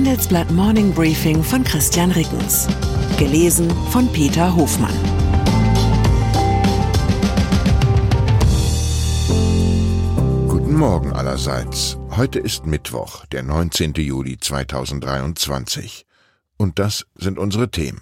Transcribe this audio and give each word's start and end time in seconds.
Handelsblatt 0.00 0.50
Morning 0.52 0.94
Briefing 0.94 1.44
von 1.44 1.62
Christian 1.62 2.10
Rickens. 2.12 2.66
Gelesen 3.18 3.70
von 3.90 4.10
Peter 4.10 4.56
Hofmann. 4.56 4.94
Guten 10.48 10.74
Morgen 10.74 11.12
allerseits. 11.12 11.98
Heute 12.16 12.38
ist 12.38 12.64
Mittwoch, 12.64 13.26
der 13.26 13.42
19. 13.42 13.92
Juli 13.96 14.38
2023. 14.38 16.06
Und 16.56 16.78
das 16.78 17.04
sind 17.14 17.38
unsere 17.38 17.70
Themen. 17.70 18.00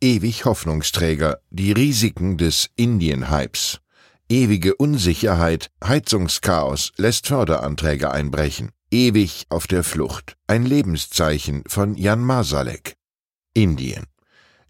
Ewig 0.00 0.46
Hoffnungsträger, 0.46 1.40
die 1.50 1.72
Risiken 1.72 2.38
des 2.38 2.70
Indien-Hypes. 2.76 3.80
Ewige 4.30 4.74
Unsicherheit, 4.74 5.70
Heizungschaos 5.84 6.92
lässt 6.96 7.26
Förderanträge 7.26 8.10
einbrechen. 8.10 8.72
Ewig 8.92 9.46
auf 9.48 9.66
der 9.66 9.82
Flucht. 9.82 10.36
Ein 10.46 10.64
Lebenszeichen 10.64 11.64
von 11.66 11.96
Jan 11.96 12.20
Masalek. 12.20 12.94
Indien. 13.52 14.04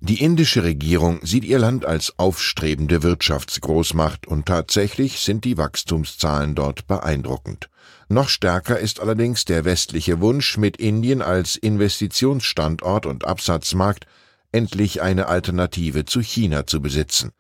Die 0.01 0.23
indische 0.23 0.65
Regierung 0.65 1.21
sieht 1.23 1.45
ihr 1.45 1.59
Land 1.59 1.85
als 1.85 2.19
aufstrebende 2.19 3.03
Wirtschaftsgroßmacht 3.03 4.27
und 4.27 4.47
tatsächlich 4.47 5.21
sind 5.21 5.45
die 5.45 5.59
Wachstumszahlen 5.59 6.55
dort 6.55 6.87
beeindruckend. 6.87 7.69
Noch 8.09 8.31
stärker 8.31 8.79
ist 8.79 9.01
allerdings 9.01 9.45
der 9.45 9.67
westliche 9.67 10.19
Wunsch, 10.21 10.57
mit 10.57 10.79
Indien 10.79 11.21
als 11.21 11.57
Investitionsstandort 11.57 13.05
und 13.05 13.27
Absatzmarkt 13.27 14.07
endlich 14.51 15.03
eine 15.03 15.27
Alternative 15.27 16.07
zu 16.07 16.23
China 16.23 16.67
zu 16.67 16.81
besitzen. 16.81 17.33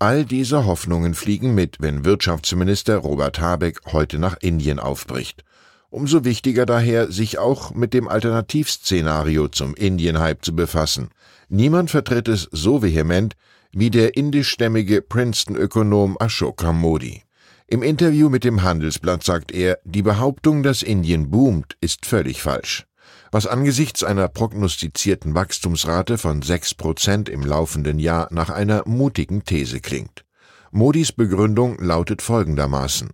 All 0.00 0.24
diese 0.24 0.66
Hoffnungen 0.66 1.14
fliegen 1.14 1.54
mit, 1.54 1.76
wenn 1.78 2.04
Wirtschaftsminister 2.04 2.96
Robert 2.96 3.38
Habeck 3.38 3.78
heute 3.92 4.18
nach 4.18 4.36
Indien 4.40 4.80
aufbricht. 4.80 5.44
Umso 5.94 6.24
wichtiger 6.24 6.66
daher, 6.66 7.12
sich 7.12 7.38
auch 7.38 7.72
mit 7.72 7.94
dem 7.94 8.08
Alternativszenario 8.08 9.46
zum 9.46 9.76
Indien-Hype 9.76 10.44
zu 10.44 10.56
befassen. 10.56 11.10
Niemand 11.48 11.88
vertritt 11.88 12.26
es 12.26 12.48
so 12.50 12.82
vehement 12.82 13.34
wie 13.70 13.90
der 13.90 14.16
indischstämmige 14.16 15.02
Princeton-Ökonom 15.02 16.16
Ashoka 16.18 16.72
Modi. 16.72 17.22
Im 17.68 17.84
Interview 17.84 18.28
mit 18.28 18.42
dem 18.42 18.64
Handelsblatt 18.64 19.22
sagt 19.22 19.52
er, 19.52 19.78
die 19.84 20.02
Behauptung, 20.02 20.64
dass 20.64 20.82
Indien 20.82 21.30
boomt, 21.30 21.76
ist 21.80 22.06
völlig 22.06 22.42
falsch. 22.42 22.86
Was 23.30 23.46
angesichts 23.46 24.02
einer 24.02 24.26
prognostizierten 24.26 25.36
Wachstumsrate 25.36 26.18
von 26.18 26.42
sechs 26.42 26.74
Prozent 26.74 27.28
im 27.28 27.44
laufenden 27.44 28.00
Jahr 28.00 28.26
nach 28.32 28.50
einer 28.50 28.82
mutigen 28.84 29.44
These 29.44 29.78
klingt. 29.78 30.24
Modis 30.72 31.12
Begründung 31.12 31.78
lautet 31.78 32.20
folgendermaßen 32.20 33.12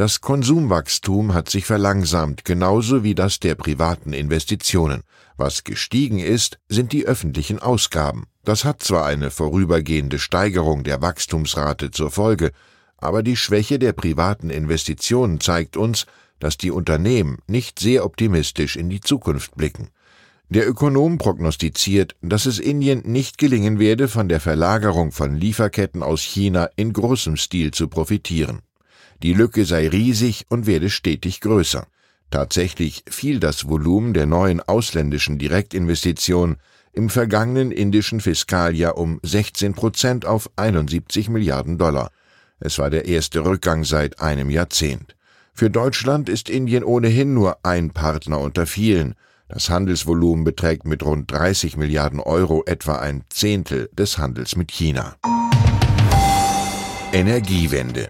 das 0.00 0.22
Konsumwachstum 0.22 1.34
hat 1.34 1.50
sich 1.50 1.66
verlangsamt, 1.66 2.46
genauso 2.46 3.04
wie 3.04 3.14
das 3.14 3.38
der 3.38 3.54
privaten 3.54 4.14
Investitionen. 4.14 5.02
Was 5.36 5.62
gestiegen 5.62 6.20
ist, 6.20 6.58
sind 6.70 6.92
die 6.92 7.04
öffentlichen 7.04 7.58
Ausgaben. 7.58 8.24
Das 8.42 8.64
hat 8.64 8.82
zwar 8.82 9.04
eine 9.04 9.30
vorübergehende 9.30 10.18
Steigerung 10.18 10.84
der 10.84 11.02
Wachstumsrate 11.02 11.90
zur 11.90 12.10
Folge, 12.10 12.52
aber 12.96 13.22
die 13.22 13.36
Schwäche 13.36 13.78
der 13.78 13.92
privaten 13.92 14.48
Investitionen 14.48 15.38
zeigt 15.38 15.76
uns, 15.76 16.06
dass 16.38 16.56
die 16.56 16.70
Unternehmen 16.70 17.36
nicht 17.46 17.78
sehr 17.78 18.06
optimistisch 18.06 18.76
in 18.76 18.88
die 18.88 19.02
Zukunft 19.02 19.54
blicken. 19.54 19.90
Der 20.48 20.66
Ökonom 20.66 21.18
prognostiziert, 21.18 22.16
dass 22.22 22.46
es 22.46 22.58
Indien 22.58 23.02
nicht 23.04 23.36
gelingen 23.36 23.78
werde, 23.78 24.08
von 24.08 24.30
der 24.30 24.40
Verlagerung 24.40 25.12
von 25.12 25.34
Lieferketten 25.34 26.02
aus 26.02 26.22
China 26.22 26.70
in 26.74 26.94
großem 26.94 27.36
Stil 27.36 27.72
zu 27.72 27.88
profitieren. 27.88 28.62
Die 29.22 29.34
Lücke 29.34 29.66
sei 29.66 29.88
riesig 29.88 30.46
und 30.48 30.66
werde 30.66 30.88
stetig 30.88 31.40
größer. 31.40 31.86
Tatsächlich 32.30 33.04
fiel 33.08 33.38
das 33.40 33.68
Volumen 33.68 34.14
der 34.14 34.26
neuen 34.26 34.60
ausländischen 34.60 35.38
Direktinvestitionen 35.38 36.56
im 36.92 37.10
vergangenen 37.10 37.70
indischen 37.70 38.20
Fiskaljahr 38.20 38.96
um 38.96 39.20
16 39.22 39.74
Prozent 39.74 40.26
auf 40.26 40.50
71 40.56 41.28
Milliarden 41.28 41.76
Dollar. 41.76 42.10
Es 42.60 42.78
war 42.78 42.88
der 42.88 43.06
erste 43.06 43.44
Rückgang 43.44 43.84
seit 43.84 44.20
einem 44.20 44.48
Jahrzehnt. 44.48 45.16
Für 45.52 45.70
Deutschland 45.70 46.28
ist 46.28 46.48
Indien 46.48 46.84
ohnehin 46.84 47.34
nur 47.34 47.58
ein 47.64 47.90
Partner 47.90 48.40
unter 48.40 48.66
vielen. 48.66 49.14
Das 49.48 49.68
Handelsvolumen 49.68 50.44
beträgt 50.44 50.86
mit 50.86 51.02
rund 51.02 51.30
30 51.30 51.76
Milliarden 51.76 52.20
Euro 52.20 52.62
etwa 52.66 52.96
ein 52.96 53.24
Zehntel 53.28 53.90
des 53.92 54.16
Handels 54.16 54.56
mit 54.56 54.70
China. 54.70 55.16
Energiewende 57.12 58.08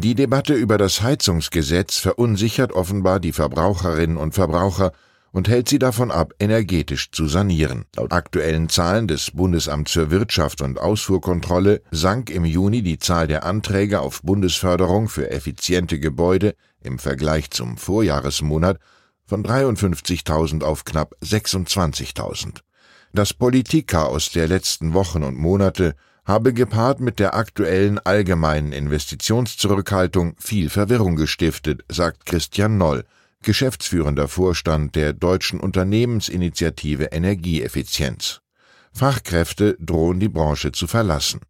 die 0.00 0.14
Debatte 0.14 0.54
über 0.54 0.78
das 0.78 1.02
Heizungsgesetz 1.02 1.98
verunsichert 1.98 2.72
offenbar 2.72 3.20
die 3.20 3.32
Verbraucherinnen 3.32 4.16
und 4.16 4.34
Verbraucher 4.34 4.92
und 5.30 5.48
hält 5.48 5.68
sie 5.68 5.78
davon 5.78 6.10
ab, 6.10 6.32
energetisch 6.40 7.10
zu 7.12 7.28
sanieren. 7.28 7.84
Laut 7.96 8.12
aktuellen 8.12 8.68
Zahlen 8.68 9.06
des 9.06 9.30
Bundesamts 9.30 9.92
für 9.92 10.10
Wirtschaft 10.10 10.62
und 10.62 10.80
Ausfuhrkontrolle 10.80 11.82
sank 11.90 12.30
im 12.30 12.44
Juni 12.44 12.82
die 12.82 12.98
Zahl 12.98 13.28
der 13.28 13.44
Anträge 13.44 14.00
auf 14.00 14.22
Bundesförderung 14.22 15.08
für 15.08 15.30
effiziente 15.30 16.00
Gebäude 16.00 16.54
im 16.82 16.98
Vergleich 16.98 17.50
zum 17.50 17.76
Vorjahresmonat 17.76 18.78
von 19.26 19.44
53.000 19.44 20.64
auf 20.64 20.84
knapp 20.84 21.14
26.000. 21.22 22.60
Das 23.12 23.34
Politikchaos 23.34 24.30
der 24.30 24.48
letzten 24.48 24.94
Wochen 24.94 25.22
und 25.22 25.36
Monate 25.36 25.94
habe 26.30 26.54
gepaart 26.54 27.00
mit 27.00 27.18
der 27.18 27.34
aktuellen 27.34 27.98
allgemeinen 27.98 28.70
Investitionszurückhaltung 28.70 30.36
viel 30.38 30.70
Verwirrung 30.70 31.16
gestiftet, 31.16 31.82
sagt 31.88 32.24
Christian 32.24 32.78
Noll, 32.78 33.04
geschäftsführender 33.42 34.28
Vorstand 34.28 34.94
der 34.94 35.12
deutschen 35.12 35.58
Unternehmensinitiative 35.58 37.06
Energieeffizienz. 37.06 38.42
Fachkräfte 38.92 39.76
drohen 39.80 40.20
die 40.20 40.28
Branche 40.28 40.70
zu 40.70 40.86
verlassen. 40.86 41.40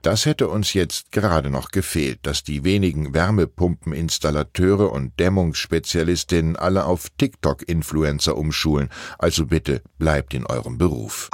Das 0.00 0.24
hätte 0.24 0.48
uns 0.48 0.72
jetzt 0.72 1.12
gerade 1.12 1.50
noch 1.50 1.70
gefehlt, 1.70 2.20
dass 2.22 2.42
die 2.42 2.64
wenigen 2.64 3.12
Wärmepumpeninstallateure 3.12 4.90
und 4.90 5.20
Dämmungsspezialistinnen 5.20 6.56
alle 6.56 6.86
auf 6.86 7.08
TikTok-Influencer 7.18 8.38
umschulen, 8.38 8.88
also 9.18 9.44
bitte 9.44 9.82
bleibt 9.98 10.32
in 10.32 10.46
eurem 10.46 10.78
Beruf. 10.78 11.28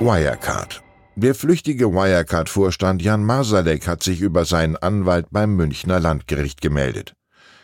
Wirecard 0.00 0.82
der 1.16 1.34
flüchtige 1.34 1.92
Wirecard-Vorstand 1.92 3.00
Jan 3.00 3.24
Masalek 3.24 3.88
hat 3.88 4.02
sich 4.02 4.20
über 4.20 4.44
seinen 4.44 4.76
Anwalt 4.76 5.26
beim 5.30 5.56
Münchner 5.56 5.98
Landgericht 5.98 6.60
gemeldet. 6.60 7.14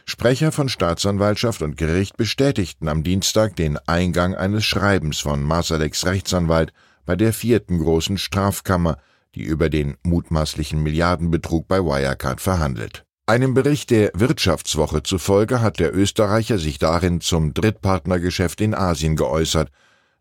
Sprecher 0.07 0.53
von 0.53 0.71
Staatsanwaltschaft 0.71 1.61
und 1.61 1.77
Gericht 1.77 2.17
bestätigten 2.17 2.89
am 2.89 3.03
Dienstag 3.03 3.55
den 3.57 3.79
Eingang 3.87 4.35
eines 4.35 4.65
Schreibens 4.65 5.21
von 5.21 5.43
Masaleks 5.43 6.07
Rechtsanwalt 6.07 6.73
bei 7.05 7.15
der 7.15 7.35
vierten 7.35 7.79
großen 7.79 8.17
Strafkammer, 8.17 8.97
die 9.35 9.43
über 9.43 9.69
den 9.69 9.97
mutmaßlichen 10.03 10.83
Milliardenbetrug 10.83 11.69
bei 11.69 11.81
Wirecard 11.81 12.41
verhandelt. 12.41 13.05
Einem 13.27 13.53
Bericht 13.53 13.91
der 13.91 14.13
Wirtschaftswoche 14.15 15.03
zufolge 15.03 15.61
hat 15.61 15.79
der 15.79 15.95
Österreicher 15.95 16.59
sich 16.59 16.79
darin 16.79 17.21
zum 17.21 17.53
Drittpartnergeschäft 17.53 18.63
in 18.63 18.75
Asien 18.75 19.15
geäußert 19.15 19.69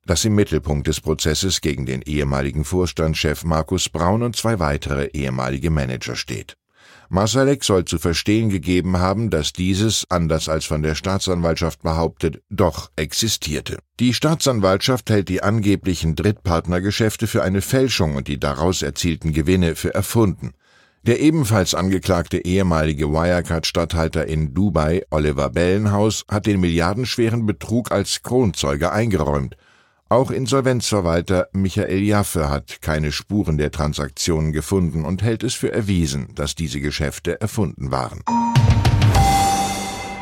das 0.06 0.26
im 0.26 0.36
Mittelpunkt 0.36 0.88
des 0.88 1.00
Prozesses 1.00 1.62
gegen 1.62 1.86
den 1.86 2.02
ehemaligen 2.02 2.66
Vorstandschef 2.66 3.44
Markus 3.44 3.90
Braun 3.90 4.24
und 4.24 4.36
zwei 4.36 4.60
weitere 4.60 5.06
ehemalige 5.08 5.70
Manager 5.70 6.16
steht. 6.16 6.58
Masalek 7.10 7.66
soll 7.66 7.84
zu 7.84 8.00
verstehen 8.00 8.50
gegeben 8.50 8.98
haben, 8.98 9.30
dass 9.30 9.52
dieses, 9.52 10.06
anders 10.10 10.48
als 10.48 10.64
von 10.66 10.82
der 10.82 10.96
Staatsanwaltschaft 10.96 11.84
behauptet, 11.84 12.42
doch 12.50 12.90
existierte. 12.96 13.80
Die 14.00 14.14
Staatsanwaltschaft 14.14 15.10
hält 15.10 15.28
die 15.28 15.44
angeblichen 15.44 16.16
Drittpartnergeschäfte 16.16 17.28
für 17.28 17.44
eine 17.44 17.62
Fälschung 17.62 18.16
und 18.16 18.30
die 18.30 18.40
daraus 18.40 18.82
erzielten 18.82 19.34
Gewinne 19.34 19.76
für 19.76 19.94
erfunden. 19.94 20.54
Der 21.04 21.20
ebenfalls 21.20 21.76
angeklagte 21.76 22.38
ehemalige 22.38 23.12
Wirecard-Statthalter 23.12 24.26
in 24.28 24.54
Dubai, 24.54 25.04
Oliver 25.10 25.50
Bellenhaus, 25.50 26.24
hat 26.30 26.46
den 26.46 26.62
milliardenschweren 26.62 27.46
Betrug 27.46 27.92
als 27.92 28.24
Kronzeuge 28.24 28.92
eingeräumt 28.92 29.58
auch 30.12 30.30
Insolvenzverwalter 30.30 31.48
Michael 31.54 32.02
Jaffe 32.02 32.50
hat 32.50 32.82
keine 32.82 33.14
Spuren 33.14 33.58
der 33.58 33.72
Transaktionen 33.72 34.52
gefunden 34.52 35.06
und 35.06 35.24
hält 35.24 35.42
es 35.42 35.54
für 35.54 35.72
erwiesen, 35.72 36.36
dass 36.36 36.54
diese 36.54 36.82
Geschäfte 36.82 37.40
erfunden 37.40 37.92
waren. 37.92 38.22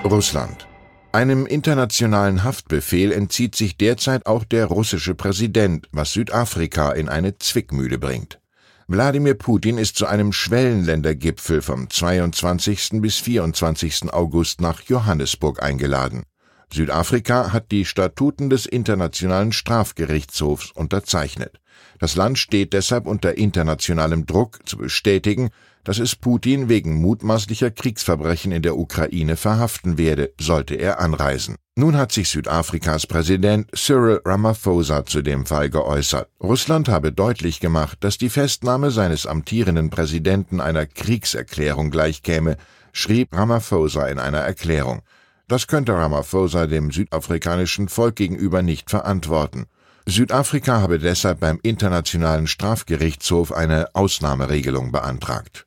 Russland. 0.03 0.67
Einem 1.11 1.47
internationalen 1.47 2.43
Haftbefehl 2.43 3.11
entzieht 3.11 3.55
sich 3.55 3.77
derzeit 3.77 4.27
auch 4.27 4.43
der 4.43 4.67
russische 4.67 5.15
Präsident, 5.15 5.87
was 5.91 6.13
Südafrika 6.13 6.91
in 6.91 7.09
eine 7.09 7.39
Zwickmühle 7.39 7.97
bringt. 7.97 8.39
Wladimir 8.87 9.33
Putin 9.33 9.79
ist 9.79 9.95
zu 9.95 10.05
einem 10.05 10.33
Schwellenländergipfel 10.33 11.63
vom 11.63 11.89
22. 11.89 13.01
bis 13.01 13.17
24. 13.17 14.13
August 14.13 14.61
nach 14.61 14.81
Johannesburg 14.81 15.63
eingeladen. 15.63 16.23
Südafrika 16.71 17.51
hat 17.51 17.71
die 17.71 17.85
Statuten 17.85 18.49
des 18.49 18.65
Internationalen 18.65 19.51
Strafgerichtshofs 19.51 20.71
unterzeichnet. 20.71 21.59
Das 21.99 22.15
Land 22.15 22.37
steht 22.37 22.73
deshalb 22.73 23.07
unter 23.07 23.37
internationalem 23.37 24.25
Druck 24.25 24.59
zu 24.67 24.77
bestätigen, 24.77 25.49
dass 25.83 25.99
es 25.99 26.15
Putin 26.15 26.69
wegen 26.69 27.01
mutmaßlicher 27.01 27.71
Kriegsverbrechen 27.71 28.51
in 28.51 28.61
der 28.61 28.77
Ukraine 28.77 29.35
verhaften 29.35 29.97
werde, 29.97 30.31
sollte 30.39 30.75
er 30.75 30.99
anreisen. 30.99 31.55
Nun 31.75 31.97
hat 31.97 32.11
sich 32.11 32.29
Südafrikas 32.29 33.07
Präsident 33.07 33.69
Cyril 33.75 34.21
Ramaphosa 34.25 35.05
zu 35.05 35.21
dem 35.21 35.45
Fall 35.45 35.69
geäußert. 35.69 36.29
Russland 36.41 36.89
habe 36.89 37.11
deutlich 37.11 37.59
gemacht, 37.59 37.97
dass 38.01 38.17
die 38.17 38.29
Festnahme 38.29 38.91
seines 38.91 39.25
amtierenden 39.25 39.89
Präsidenten 39.89 40.59
einer 40.59 40.85
Kriegserklärung 40.85 41.89
gleichkäme, 41.89 42.57
schrieb 42.91 43.33
Ramaphosa 43.33 44.07
in 44.07 44.19
einer 44.19 44.39
Erklärung. 44.39 45.01
Das 45.49 45.65
könnte 45.65 45.93
Ramaphosa 45.93 46.67
dem 46.67 46.91
südafrikanischen 46.91 47.89
Volk 47.89 48.17
gegenüber 48.17 48.61
nicht 48.61 48.91
verantworten. 48.91 49.65
Südafrika 50.05 50.79
habe 50.79 50.99
deshalb 50.99 51.39
beim 51.39 51.59
Internationalen 51.63 52.45
Strafgerichtshof 52.45 53.51
eine 53.51 53.87
Ausnahmeregelung 53.95 54.91
beantragt. 54.91 55.65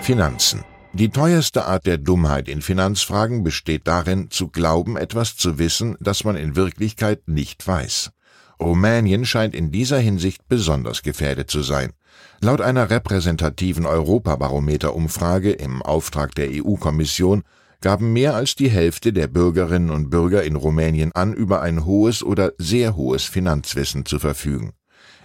Finanzen 0.00 0.64
die 0.94 1.10
teuerste 1.10 1.64
Art 1.64 1.86
der 1.86 1.98
Dummheit 1.98 2.48
in 2.48 2.62
Finanzfragen 2.62 3.42
besteht 3.42 3.88
darin, 3.88 4.30
zu 4.30 4.48
glauben, 4.48 4.96
etwas 4.96 5.36
zu 5.36 5.58
wissen, 5.58 5.96
das 5.98 6.22
man 6.22 6.36
in 6.36 6.54
Wirklichkeit 6.54 7.26
nicht 7.26 7.66
weiß. 7.66 8.12
Rumänien 8.60 9.26
scheint 9.26 9.56
in 9.56 9.72
dieser 9.72 9.98
Hinsicht 9.98 10.46
besonders 10.48 11.02
gefährdet 11.02 11.50
zu 11.50 11.62
sein. 11.62 11.94
Laut 12.40 12.60
einer 12.60 12.90
repräsentativen 12.90 13.86
Europabarometer-Umfrage 13.86 15.50
im 15.50 15.82
Auftrag 15.82 16.32
der 16.36 16.50
EU-Kommission 16.50 17.42
gaben 17.84 18.14
mehr 18.14 18.34
als 18.34 18.54
die 18.54 18.70
Hälfte 18.70 19.12
der 19.12 19.26
Bürgerinnen 19.26 19.90
und 19.90 20.08
Bürger 20.08 20.42
in 20.42 20.56
Rumänien 20.56 21.12
an, 21.12 21.34
über 21.34 21.60
ein 21.60 21.84
hohes 21.84 22.22
oder 22.22 22.54
sehr 22.56 22.96
hohes 22.96 23.24
Finanzwissen 23.24 24.06
zu 24.06 24.18
verfügen. 24.18 24.72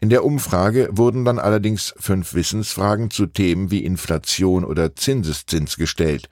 In 0.02 0.10
der 0.10 0.26
Umfrage 0.26 0.90
wurden 0.92 1.24
dann 1.24 1.40
allerdings 1.40 1.94
fünf 1.98 2.34
Wissensfragen 2.34 3.12
zu 3.12 3.28
Themen 3.28 3.72
wie 3.72 3.86
Inflation 3.86 4.66
oder 4.66 4.94
Zinseszins 4.94 5.78
gestellt. 5.78 6.28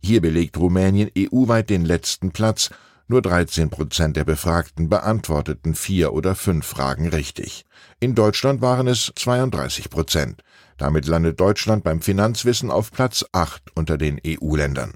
Hier 0.00 0.20
belegt 0.20 0.56
Rumänien 0.56 1.10
EU-weit 1.18 1.68
den 1.68 1.84
letzten 1.84 2.30
Platz. 2.30 2.70
Nur 3.08 3.20
13 3.20 3.68
Prozent 3.68 4.16
der 4.16 4.24
Befragten 4.24 4.88
beantworteten 4.88 5.74
vier 5.74 6.12
oder 6.12 6.36
fünf 6.36 6.64
Fragen 6.64 7.08
richtig. 7.08 7.64
In 7.98 8.14
Deutschland 8.14 8.60
waren 8.60 8.86
es 8.86 9.12
32 9.16 9.90
Prozent. 9.90 10.42
Damit 10.78 11.08
landet 11.08 11.40
Deutschland 11.40 11.82
beim 11.82 12.00
Finanzwissen 12.00 12.70
auf 12.70 12.92
Platz 12.92 13.24
8 13.32 13.62
unter 13.74 13.98
den 13.98 14.20
EU-Ländern. 14.24 14.92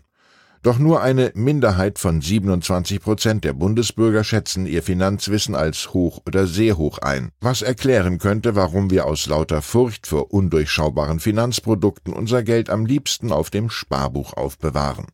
Doch 0.66 0.80
nur 0.80 1.00
eine 1.00 1.30
Minderheit 1.36 2.00
von 2.00 2.20
27 2.20 3.00
Prozent 3.00 3.44
der 3.44 3.52
Bundesbürger 3.52 4.24
schätzen 4.24 4.66
ihr 4.66 4.82
Finanzwissen 4.82 5.54
als 5.54 5.94
hoch 5.94 6.22
oder 6.26 6.48
sehr 6.48 6.76
hoch 6.76 6.98
ein, 6.98 7.30
was 7.40 7.62
erklären 7.62 8.18
könnte, 8.18 8.56
warum 8.56 8.90
wir 8.90 9.06
aus 9.06 9.28
lauter 9.28 9.62
Furcht 9.62 10.08
vor 10.08 10.32
undurchschaubaren 10.34 11.20
Finanzprodukten 11.20 12.12
unser 12.12 12.42
Geld 12.42 12.68
am 12.68 12.84
liebsten 12.84 13.30
auf 13.30 13.48
dem 13.48 13.70
Sparbuch 13.70 14.32
aufbewahren. 14.32 15.06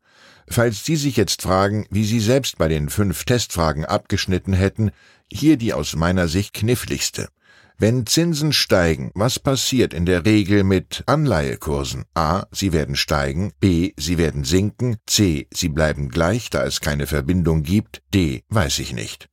Falls 0.49 0.87
Sie 0.87 0.97
sich 0.97 1.19
jetzt 1.19 1.43
fragen, 1.43 1.87
wie 1.91 2.05
Sie 2.05 2.21
selbst 2.21 2.57
bei 2.57 2.69
den 2.69 2.89
fünf 2.89 3.25
Testfragen 3.25 3.85
abgeschnitten 3.85 4.55
hätten, 4.55 4.91
hier 5.31 5.59
die 5.59 5.75
aus 5.75 5.95
meiner 5.97 6.29
Sicht 6.29 6.55
kniffligste. 6.55 7.29
Wenn 7.79 8.07
Zinsen 8.07 8.53
steigen, 8.53 9.11
was 9.15 9.39
passiert 9.39 9.93
in 9.95 10.07
der 10.07 10.25
Regel 10.25 10.63
mit 10.63 11.03
Anleihekursen? 11.07 12.05
A. 12.15 12.45
Sie 12.53 12.73
werden 12.73 12.97
steigen. 12.97 13.53
B. 13.61 13.93
Sie 13.97 14.19
werden 14.19 14.45
sinken. 14.45 14.97
C. 15.07 15.49
Sie 15.53 15.69
bleiben 15.69 16.09
gleich, 16.09 16.51
da 16.51 16.65
es 16.65 16.81
keine 16.81 17.07
Verbindung 17.07 17.63
gibt. 17.63 18.03
D. 18.15 18.45
Weiß 18.49 18.79
ich 18.79 18.93
nicht. 18.93 19.29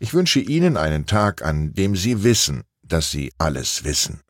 Ich 0.00 0.12
wünsche 0.12 0.40
Ihnen 0.40 0.76
einen 0.76 1.06
Tag, 1.06 1.42
an 1.42 1.72
dem 1.72 1.96
Sie 1.96 2.24
wissen, 2.24 2.64
dass 2.82 3.10
Sie 3.10 3.32
alles 3.38 3.84
wissen. 3.84 4.20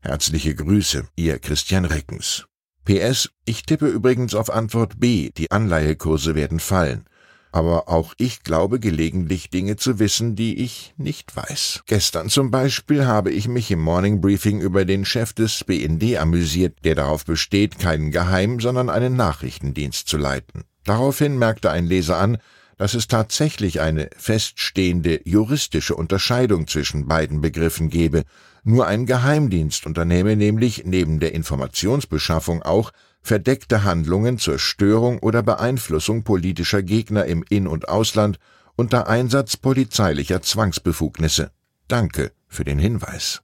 Herzliche 0.00 0.54
Grüße, 0.54 1.06
Ihr 1.16 1.38
Christian 1.38 1.84
Reckens. 1.84 2.46
PS, 2.84 3.30
ich 3.44 3.64
tippe 3.64 3.88
übrigens 3.88 4.34
auf 4.34 4.48
Antwort 4.48 4.98
B, 4.98 5.30
die 5.36 5.50
Anleihekurse 5.50 6.34
werden 6.34 6.60
fallen 6.60 7.04
aber 7.52 7.88
auch 7.88 8.14
ich 8.18 8.42
glaube 8.42 8.80
gelegentlich 8.80 9.50
Dinge 9.50 9.76
zu 9.76 9.98
wissen, 9.98 10.36
die 10.36 10.58
ich 10.62 10.94
nicht 10.96 11.34
weiß. 11.36 11.82
Gestern 11.86 12.28
zum 12.28 12.50
Beispiel 12.50 13.06
habe 13.06 13.30
ich 13.30 13.48
mich 13.48 13.70
im 13.70 13.80
Morning 13.80 14.20
Briefing 14.20 14.60
über 14.60 14.84
den 14.84 15.04
Chef 15.04 15.32
des 15.32 15.64
BND 15.64 16.18
amüsiert, 16.18 16.78
der 16.84 16.94
darauf 16.94 17.24
besteht, 17.24 17.78
keinen 17.78 18.10
Geheim, 18.10 18.60
sondern 18.60 18.90
einen 18.90 19.16
Nachrichtendienst 19.16 20.08
zu 20.08 20.16
leiten. 20.16 20.64
Daraufhin 20.84 21.38
merkte 21.38 21.70
ein 21.70 21.86
Leser 21.86 22.18
an, 22.18 22.38
dass 22.78 22.94
es 22.94 23.08
tatsächlich 23.08 23.80
eine 23.80 24.08
feststehende 24.16 25.20
juristische 25.24 25.96
Unterscheidung 25.96 26.66
zwischen 26.66 27.08
beiden 27.08 27.40
Begriffen 27.40 27.90
gebe, 27.90 28.24
nur 28.64 28.86
ein 28.86 29.06
Geheimdienst 29.06 29.86
unternehme 29.86 30.36
nämlich 30.36 30.84
neben 30.84 31.20
der 31.20 31.34
Informationsbeschaffung 31.34 32.62
auch 32.62 32.92
verdeckte 33.28 33.84
Handlungen 33.84 34.38
zur 34.38 34.58
Störung 34.58 35.18
oder 35.18 35.42
Beeinflussung 35.42 36.22
politischer 36.22 36.82
Gegner 36.82 37.26
im 37.26 37.44
In- 37.50 37.68
und 37.68 37.86
Ausland 37.86 38.38
unter 38.74 39.06
Einsatz 39.06 39.58
polizeilicher 39.58 40.40
Zwangsbefugnisse. 40.40 41.50
Danke 41.88 42.32
für 42.48 42.64
den 42.64 42.78
Hinweis. 42.78 43.40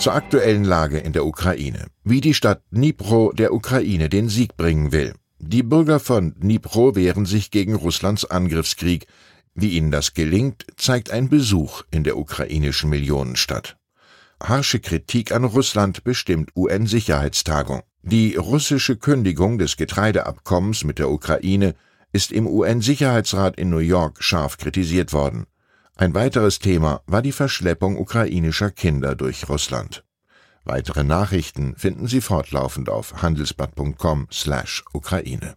Zur 0.00 0.14
aktuellen 0.14 0.64
Lage 0.64 0.98
in 0.98 1.12
der 1.12 1.24
Ukraine. 1.24 1.86
Wie 2.02 2.20
die 2.20 2.34
Stadt 2.34 2.60
Dnipro 2.72 3.30
der 3.32 3.54
Ukraine 3.54 4.08
den 4.08 4.28
Sieg 4.28 4.56
bringen 4.56 4.90
will. 4.90 5.14
Die 5.38 5.62
Bürger 5.62 6.00
von 6.00 6.34
Dnipro 6.40 6.96
wehren 6.96 7.24
sich 7.24 7.52
gegen 7.52 7.76
Russlands 7.76 8.24
Angriffskrieg. 8.24 9.06
Wie 9.54 9.76
ihnen 9.76 9.92
das 9.92 10.12
gelingt, 10.12 10.66
zeigt 10.76 11.12
ein 11.12 11.28
Besuch 11.28 11.84
in 11.92 12.02
der 12.02 12.18
ukrainischen 12.18 12.90
Millionenstadt. 12.90 13.76
Harsche 14.42 14.80
Kritik 14.80 15.32
an 15.32 15.44
Russland 15.44 16.02
bestimmt 16.04 16.50
UN-Sicherheitstagung. 16.54 17.82
Die 18.02 18.36
russische 18.36 18.96
Kündigung 18.96 19.56
des 19.58 19.76
Getreideabkommens 19.76 20.84
mit 20.84 20.98
der 20.98 21.10
Ukraine 21.10 21.74
ist 22.12 22.32
im 22.32 22.46
UN-Sicherheitsrat 22.46 23.58
in 23.58 23.70
New 23.70 23.78
York 23.78 24.22
scharf 24.22 24.58
kritisiert 24.58 25.14
worden. 25.14 25.46
Ein 25.96 26.14
weiteres 26.14 26.58
Thema 26.58 27.00
war 27.06 27.22
die 27.22 27.32
Verschleppung 27.32 27.96
ukrainischer 27.96 28.70
Kinder 28.70 29.14
durch 29.14 29.48
Russland. 29.48 30.04
Weitere 30.64 31.04
Nachrichten 31.04 31.74
finden 31.76 32.06
Sie 32.06 32.20
fortlaufend 32.20 32.90
auf 32.90 33.22
handelsblatt.com/Ukraine. 33.22 35.54